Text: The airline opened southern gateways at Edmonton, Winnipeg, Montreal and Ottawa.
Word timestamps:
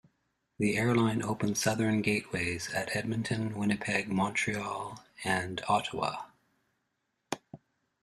The 0.57 0.77
airline 0.77 1.21
opened 1.21 1.59
southern 1.59 2.01
gateways 2.01 2.73
at 2.73 2.95
Edmonton, 2.95 3.53
Winnipeg, 3.55 4.09
Montreal 4.09 5.03
and 5.23 5.61
Ottawa. 5.69 6.25